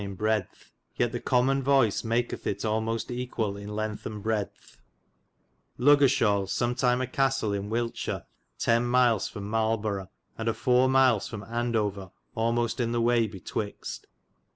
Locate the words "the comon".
1.11-1.61